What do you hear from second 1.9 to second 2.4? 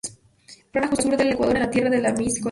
de las mil colinas.